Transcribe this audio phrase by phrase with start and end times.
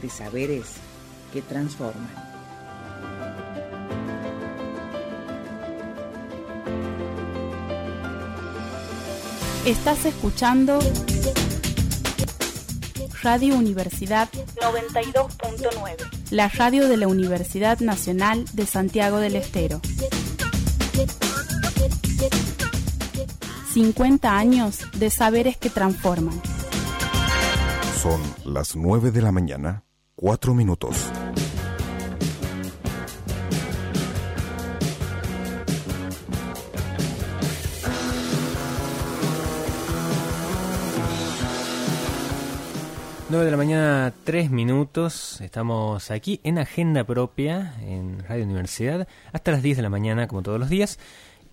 [0.00, 0.66] de saberes
[1.32, 2.26] que transforman.
[9.64, 10.78] Estás escuchando
[13.22, 14.28] Radio Universidad
[14.60, 19.80] 92.9, la radio de la Universidad Nacional de Santiago del Estero.
[23.72, 26.40] 50 años de saberes que transforman.
[27.96, 29.84] Son las 9 de la mañana,
[30.16, 31.10] 4 minutos.
[43.28, 45.40] 9 de la mañana, 3 minutos.
[45.40, 50.42] Estamos aquí en Agenda Propia, en Radio Universidad, hasta las 10 de la mañana, como
[50.42, 50.98] todos los días.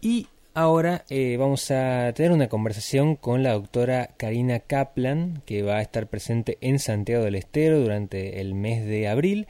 [0.01, 5.77] Y ahora eh, vamos a tener una conversación con la doctora Karina Kaplan, que va
[5.77, 9.47] a estar presente en Santiago del Estero durante el mes de abril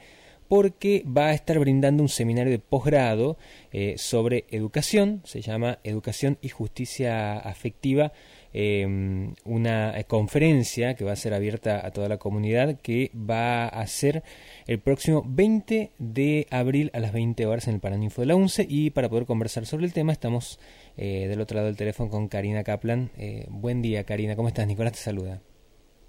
[0.48, 3.36] porque va a estar brindando un seminario de posgrado
[3.72, 8.12] eh, sobre educación, se llama Educación y Justicia Afectiva
[8.56, 13.84] Em, una conferencia que va a ser abierta a toda la comunidad que va a
[13.88, 14.22] ser
[14.68, 18.64] el próximo 20 de abril a las 20 horas en el Paraninfo de la UNCE
[18.68, 20.60] y para poder conversar sobre el tema estamos
[20.96, 23.10] eh, del otro lado del teléfono con Karina Kaplan.
[23.18, 24.68] Eh, buen día Karina, ¿cómo estás?
[24.68, 25.40] Nicolás te saluda.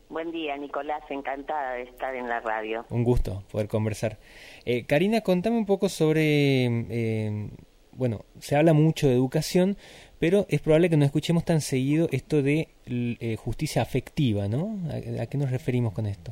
[0.10, 1.02] Buen día, Nicolás.
[1.10, 2.86] Encantada de estar en la radio.
[2.92, 4.20] Un gusto poder conversar.
[4.64, 7.50] Eh, Karina, contame un poco sobre, em,
[7.92, 9.78] bueno, se habla mucho de educación,
[10.26, 14.76] pero es probable que no escuchemos tan seguido esto de eh, justicia afectiva, ¿no?
[15.22, 16.32] ¿A, qué nos referimos con esto?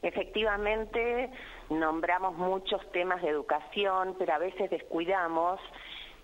[0.00, 1.28] Efectivamente,
[1.68, 5.60] nombramos muchos temas de educación, pero a veces descuidamos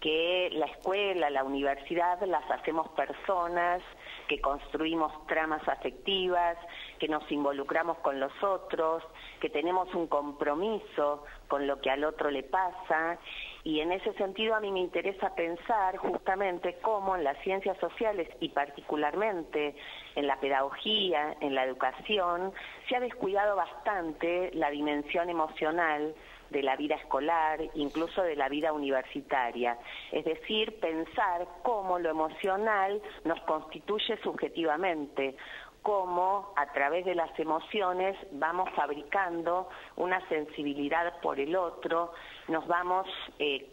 [0.01, 3.83] que la escuela, la universidad las hacemos personas,
[4.27, 6.57] que construimos tramas afectivas,
[6.99, 9.03] que nos involucramos con los otros,
[9.39, 13.19] que tenemos un compromiso con lo que al otro le pasa
[13.65, 18.29] y en ese sentido a mí me interesa pensar justamente cómo en las ciencias sociales
[18.41, 19.75] y particularmente
[20.15, 22.53] en la pedagogía, en la educación,
[22.89, 26.15] se ha descuidado bastante la dimensión emocional
[26.51, 29.79] de la vida escolar, incluso de la vida universitaria.
[30.13, 35.37] Es decir, pensar cómo lo emocional nos constituye subjetivamente,
[35.85, 42.15] cómo a través de las emociones vamos fabricando una sensibilidad por el otro,
[42.49, 43.07] nos vamos
[43.39, 43.69] eh,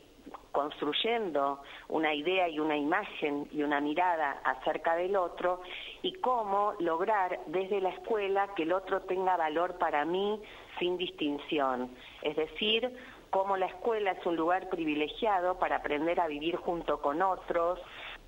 [0.52, 5.62] construyendo una idea y una imagen y una mirada acerca del otro
[6.02, 10.42] y cómo lograr desde la escuela que el otro tenga valor para mí
[10.80, 11.92] sin distinción.
[12.22, 12.94] Es decir,
[13.30, 17.80] cómo la escuela es un lugar privilegiado para aprender a vivir junto con otros,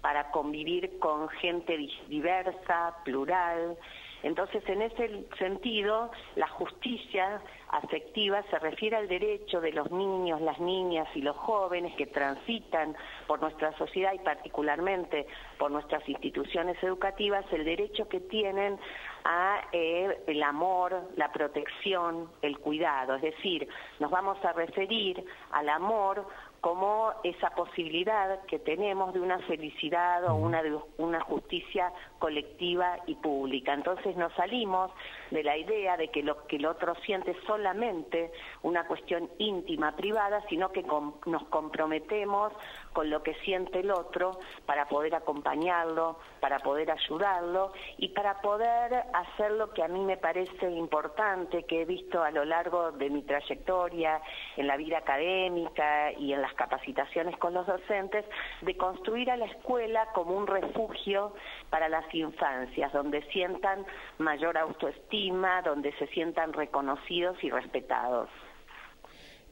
[0.04, 1.78] para convivir con gente
[2.10, 3.78] diversa, plural.
[4.22, 10.60] Entonces, en ese sentido, la justicia afectiva se refiere al derecho de los niños, las
[10.60, 12.98] niñas y los jóvenes que transitan
[13.28, 15.26] por nuestra sociedad y particularmente
[15.58, 18.78] por nuestras instituciones educativas, el derecho que tienen
[19.24, 23.16] a eh, el amor, la protección, el cuidado.
[23.16, 23.70] Es decir,
[24.02, 26.28] nos vamos a referir al amor
[26.64, 30.64] como esa posibilidad que tenemos de una felicidad o una,
[30.98, 33.74] una justicia colectiva y pública.
[33.74, 34.90] Entonces nos salimos
[35.30, 38.32] de la idea de que lo que el otro siente es solamente
[38.62, 40.84] una cuestión íntima, privada, sino que
[41.26, 42.54] nos comprometemos
[42.94, 44.32] con lo que siente el otro
[44.66, 50.16] para poder acompañarlo, para poder ayudarlo y para poder hacer lo que a mí me
[50.16, 54.22] parece importante, que he visto a lo largo de mi trayectoria
[54.56, 58.26] en la vida académica y en las capacitaciones con los docentes,
[58.62, 61.34] de construir a la escuela como un refugio
[61.70, 63.86] para las infancias, donde sientan
[64.18, 68.30] mayor autoestima, donde se sientan reconocidos y respetados.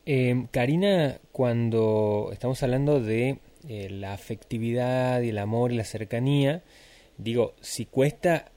[0.06, 6.64] Eh, Karina, cuando estamos hablando de eh, la afectividad y el amor y la cercanía,
[7.18, 8.52] digo, si cuesta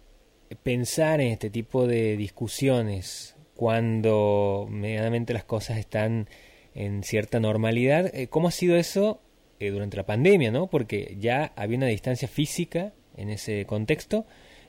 [0.63, 6.29] pensar en este tipo de discusiones cuando medianamente las cosas están
[6.75, 8.07] en cierta normalidad.
[8.15, 9.21] Eh, ¿Cómo ha sido eso
[9.61, 10.51] eh, durante la pandemia?
[10.51, 10.69] ¿no?
[10.69, 14.25] Porque ya había una distancia física en ese contexto.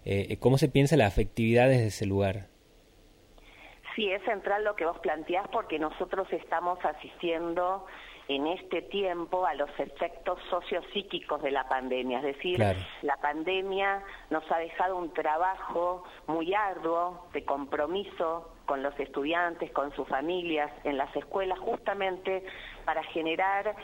[0.06, 2.48] Eh, ¿Cómo se piensa la afectividad desde ese lugar?
[3.96, 7.86] Sí, es central lo que vos planteás porque nosotros estamos asistiendo
[8.27, 12.19] en este tiempo a los efectos sociopsíquicos de la pandemia.
[12.19, 12.63] Es decir,
[13.01, 19.94] la pandemia nos ha dejado un trabajo muy arduo de compromiso con los estudiantes, con
[19.95, 22.44] sus familias, en las escuelas, justamente
[22.83, 23.75] para generar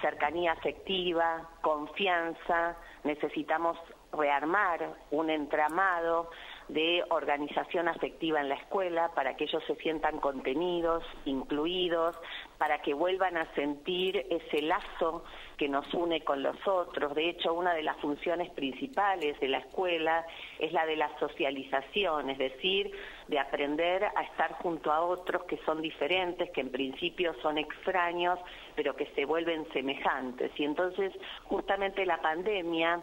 [0.00, 3.76] cercanía afectiva, confianza, necesitamos
[4.12, 6.30] rearmar un entramado
[6.68, 12.16] de organización afectiva en la escuela para que ellos se sientan contenidos, incluidos,
[12.58, 15.24] para que vuelvan a sentir ese lazo
[15.56, 17.14] que nos une con los otros.
[17.14, 20.26] De hecho, una de las funciones principales de la escuela
[20.58, 22.92] es la de la socialización, es decir,
[23.28, 28.38] de aprender a estar junto a otros que son diferentes, que en principio son extraños,
[28.74, 30.50] pero que se vuelven semejantes.
[30.58, 31.12] Y entonces,
[31.44, 33.02] justamente la pandemia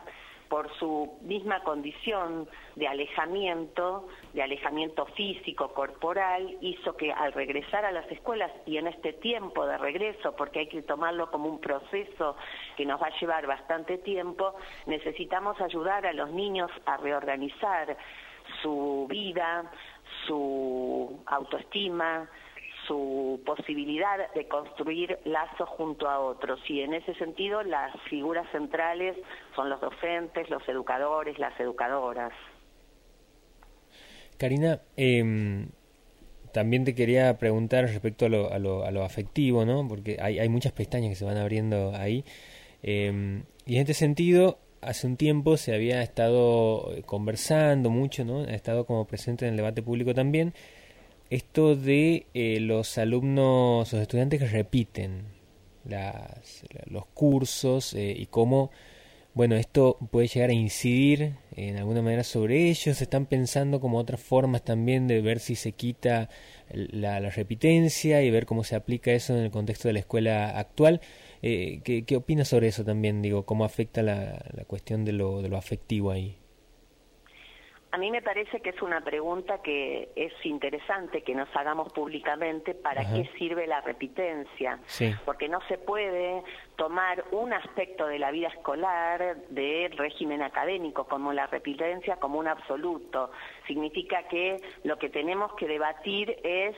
[0.50, 7.92] por su misma condición de alejamiento, de alejamiento físico, corporal, hizo que al regresar a
[7.92, 12.36] las escuelas y en este tiempo de regreso, porque hay que tomarlo como un proceso
[12.77, 14.56] que nos va a llevar bastante tiempo,
[14.86, 17.98] necesitamos ayudar a los niños a reorganizar
[18.62, 19.71] su vida,
[20.27, 22.30] su autoestima,
[22.87, 26.59] su posibilidad de construir lazos junto a otros.
[26.69, 29.15] Y en ese sentido las figuras centrales
[29.55, 32.33] son los docentes, los educadores, las educadoras.
[34.37, 35.69] Karina, em,
[36.51, 39.88] también te quería preguntar respecto a lo, a lo, a lo afectivo, ¿no?
[39.88, 42.25] Porque hay, muchas pestañas que se van abriendo ahí.
[42.83, 48.41] Em, y en este sentido, hace un tiempo se había estado conversando mucho, ¿no?
[48.41, 50.53] Ha estado como presente en el debate público también
[51.30, 55.24] esto de eh, los alumnos, los estudiantes que repiten
[55.86, 58.72] las, los cursos eh, y cómo,
[59.33, 63.01] bueno, esto puede llegar a incidir en alguna manera sobre ellos.
[63.01, 66.30] Están pensando como otras formas también de ver si se quita
[66.69, 70.57] la, la repitencia y ver cómo se aplica eso en el contexto de la escuela
[70.57, 71.01] actual.
[71.42, 73.22] Eh, ¿qué, ¿Qué opinas sobre eso también?
[73.22, 76.38] Digo, ¿cómo afecta la, la cuestión de lo, de lo afectivo ahí?
[77.95, 82.75] A mí me parece que es una pregunta que es interesante que nos hagamos públicamente
[82.75, 84.80] para qué sirve la repitencia,
[85.24, 86.44] porque no se puede
[86.75, 92.50] tomar un aspecto de la vida escolar del régimen académico como la repitencia como un
[92.50, 93.31] absoluto.
[93.65, 96.75] Significa que lo que tenemos que debatir es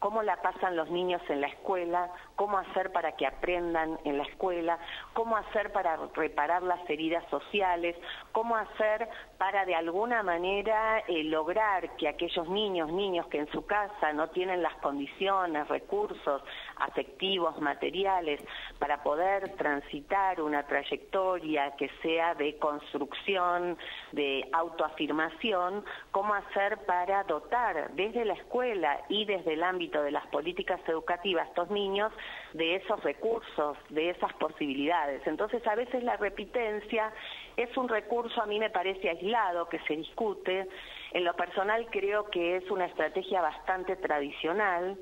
[0.00, 4.22] cómo la pasan los niños en la escuela, cómo hacer para que aprendan en la
[4.22, 4.78] escuela,
[5.12, 7.96] cómo hacer para reparar las heridas sociales,
[8.30, 9.08] cómo hacer
[9.38, 14.28] para de alguna manera eh, lograr que aquellos niños, niños que en su casa no
[14.28, 16.40] tienen las condiciones, recursos
[16.76, 18.40] afectivos, materiales,
[18.78, 23.76] para poder transitar una trayectoria que sea de construcción,
[24.12, 30.26] de autoafirmación, cómo hacer para dotar desde la escuela y desde el ámbito de las
[30.28, 31.08] políticas educativas
[31.38, 32.12] a estos niños
[32.52, 35.26] de esos recursos, de esas posibilidades.
[35.26, 37.12] Entonces, a veces la repitencia
[37.56, 40.68] es un recurso, a mí me parece aislado, que se discute.
[41.12, 44.96] En lo personal creo que es una estrategia bastante tradicional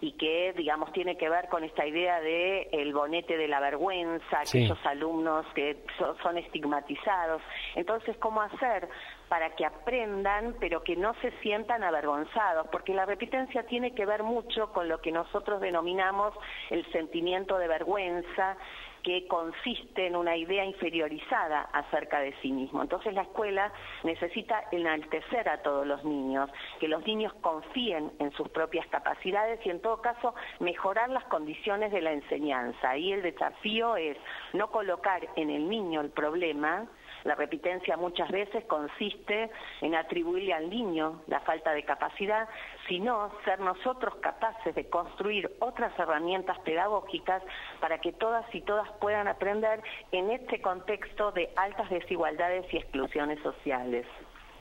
[0.00, 4.40] y que, digamos, tiene que ver con esta idea de el bonete de la vergüenza,
[4.40, 5.84] aquellos alumnos que
[6.22, 7.42] son estigmatizados.
[7.74, 8.88] Entonces, ¿cómo hacer
[9.28, 12.68] para que aprendan, pero que no se sientan avergonzados?
[12.72, 16.32] Porque la repitencia tiene que ver mucho con lo que nosotros denominamos
[16.70, 18.56] el sentimiento de vergüenza,
[19.02, 22.82] que consiste en una idea inferiorizada acerca de sí mismo.
[22.82, 23.72] Entonces la escuela
[24.04, 29.70] necesita enaltecer a todos los niños, que los niños confíen en sus propias capacidades y
[29.70, 32.90] en todo caso mejorar las condiciones de la enseñanza.
[32.90, 34.16] Ahí el desafío es
[34.52, 36.86] no colocar en el niño el problema,
[37.24, 39.50] la repitencia muchas veces consiste
[39.80, 42.48] en atribuirle al niño la falta de capacidad,
[42.88, 47.42] sino ser nosotros capaces de construir otras herramientas pedagógicas
[47.80, 53.38] para que todas y todas puedan aprender en este contexto de altas desigualdades y exclusiones
[53.42, 54.06] sociales.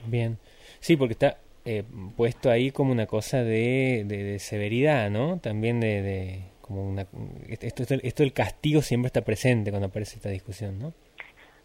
[0.05, 0.37] Bien,
[0.79, 1.83] sí, porque está eh,
[2.15, 5.39] puesto ahí como una cosa de, de, severidad, ¿no?
[5.39, 7.07] También de, de como una
[7.49, 10.93] esto, esto, esto del castigo siempre está presente cuando aparece esta discusión, ¿no?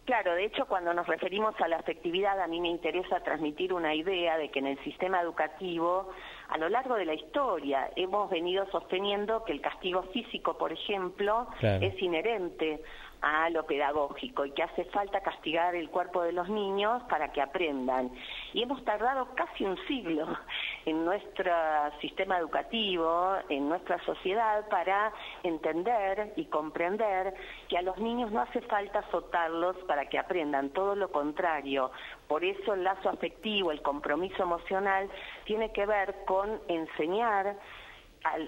[0.05, 3.95] Claro, de hecho cuando nos referimos a la afectividad a mí me interesa transmitir una
[3.95, 6.11] idea de que en el sistema educativo
[6.47, 11.47] a lo largo de la historia hemos venido sosteniendo que el castigo físico, por ejemplo,
[11.59, 12.83] es inherente
[13.21, 17.41] a lo pedagógico y que hace falta castigar el cuerpo de los niños para que
[17.41, 18.11] aprendan.
[18.53, 20.27] Y hemos tardado casi un siglo
[20.85, 21.51] en nuestro
[22.01, 27.33] sistema educativo, en nuestra sociedad, para entender y comprender
[27.67, 31.91] que a los niños no hace falta azotarlos para que aprendan, todo lo contrario.
[32.27, 35.09] Por eso el lazo afectivo, el compromiso emocional,
[35.45, 37.57] tiene que ver con enseñar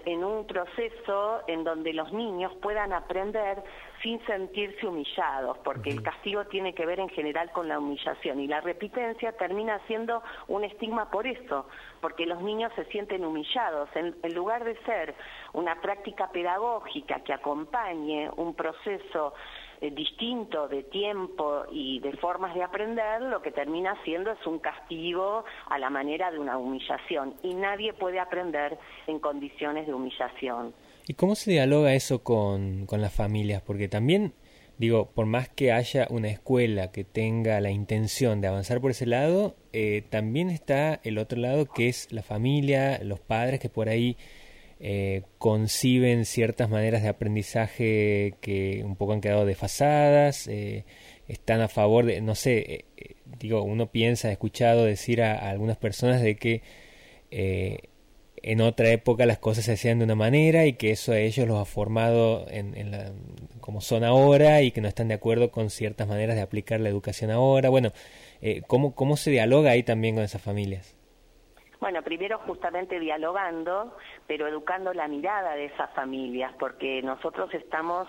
[0.06, 3.64] en un proceso en donde los niños puedan aprender
[4.02, 8.48] sin sentirse humillados, porque el castigo tiene que ver en general con la humillación y
[8.48, 11.68] la repitencia termina siendo un estigma por eso,
[12.02, 13.90] porque los niños se sienten humillados.
[13.96, 15.16] En, en lugar de ser
[15.54, 19.34] una práctica pedagógica que acompañe un proceso
[19.82, 25.46] distinto de tiempo y de formas de aprender, lo que termina siendo es un castigo
[25.70, 27.36] a la manera de una humillación.
[27.44, 30.74] Y nadie puede aprender en condiciones de humillación.
[31.08, 33.62] ¿Y cómo se dialoga eso con, con las familias?
[33.62, 34.34] Porque también
[34.78, 39.06] digo, por más que haya una escuela que tenga la intención de avanzar por ese
[39.06, 43.90] lado, eh, también está el otro lado que es la familia, los padres que por
[43.90, 44.18] ahí
[44.80, 50.86] eh, conciben ciertas maneras de aprendizaje que un poco han quedado desfasadas, eh,
[51.28, 52.86] están a favor de, no sé,
[53.40, 56.62] digo, uno piensa, ha escuchado decir a, algunas personas de que
[58.44, 61.48] en otra época las cosas se hacían de una manera y que eso a ellos
[61.48, 63.12] los ha formado en, la,
[63.60, 66.90] como son ahora y que no están de acuerdo con ciertas maneras de aplicar la
[66.90, 67.70] educación ahora.
[67.70, 67.92] Bueno,
[68.42, 70.97] eh, ¿cómo, ¿cómo se dialoga ahí también con esas familias?
[71.80, 78.08] Bueno, primero justamente dialogando, pero educando la mirada de esas familias, porque nosotros estamos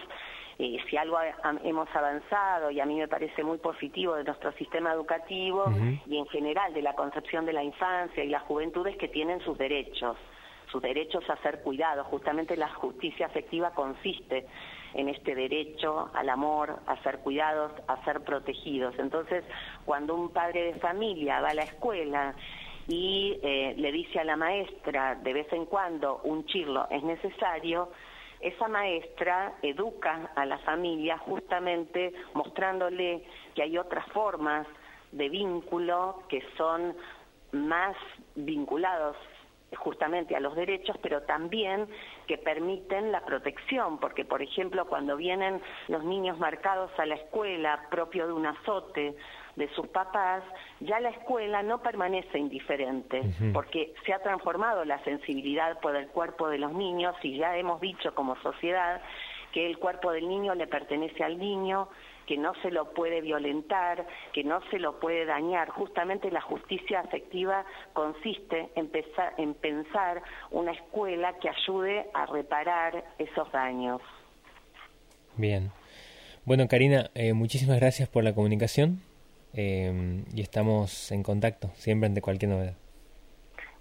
[0.61, 1.17] eh, si algo
[1.63, 5.67] hemos avanzado y a mí me parece muy positivo de nuestro sistema educativo
[6.05, 9.57] y en general de la concepción de la infancia y las juventudes que tienen sus
[9.57, 10.17] derechos,
[10.73, 12.09] sus derechos a ser cuidados.
[12.09, 14.47] Justamente la justicia afectiva consiste
[14.95, 18.99] en este derecho al amor, a ser cuidados, a ser protegidos.
[18.99, 19.45] Entonces,
[19.85, 22.35] cuando un padre de familia va a la escuela
[22.89, 27.91] y eh, le dice a la maestra de vez en cuando un chirlo es necesario,
[28.41, 34.67] esa maestra educa a la familia justamente mostrándole que hay otras formas
[35.13, 36.95] de vínculo que son
[37.53, 37.97] más
[38.35, 39.17] vinculados
[39.77, 41.87] justamente a los derechos, pero también
[42.27, 47.87] que permiten la protección, porque por ejemplo cuando vienen los niños marcados a la escuela
[47.91, 49.15] propio de un azote
[49.59, 50.43] de sus papás,
[50.81, 53.23] ya la escuela no permanece indiferente,
[53.53, 57.81] porque se ha transformado la sensibilidad por el cuerpo de los niños y ya hemos
[57.81, 59.03] dicho como sociedad
[59.53, 61.89] que el cuerpo del niño le pertenece al niño,
[62.27, 65.71] que no se lo puede violentar, que no se lo puede dañar.
[65.71, 68.91] Justamente la justicia afectiva consiste en,
[69.39, 74.03] en pensar una escuela que ayude a reparar esos daños.
[75.37, 75.71] Bien.
[76.45, 79.01] Bueno, Karina, eh, muchísimas gracias por la comunicación.
[79.53, 82.75] Em, y estamos en contacto siempre ante cualquier novedad.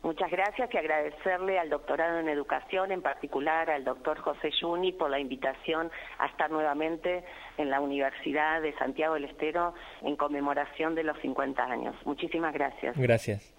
[0.04, 5.10] Muchas gracias y agradecerle al doctorado en educación, en particular al doctor José Juni, por
[5.10, 7.26] la invitación a estar nuevamente
[7.58, 11.96] en la Universidad de Santiago del Estero en conmemoración de los 50 años.
[12.06, 12.96] Muchísimas gracias.
[12.96, 13.54] Gracias.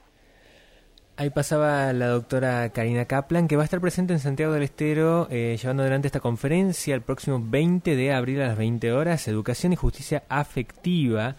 [1.17, 5.27] Ahí pasaba la doctora Karina Kaplan, que va a estar presente en Santiago del Estero
[5.31, 9.73] eh, llevando adelante esta conferencia el próximo 20 de abril a las 20 horas, Educación
[9.73, 11.35] y Justicia Afectiva